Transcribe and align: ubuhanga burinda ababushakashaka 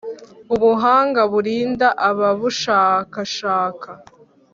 ubuhanga 0.55 1.21
burinda 1.31 1.87
ababushakashaka 2.09 3.89